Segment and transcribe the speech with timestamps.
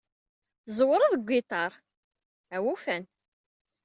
[0.65, 1.71] Tzewreḍ deg ugiṭar!
[2.55, 3.03] Awufan!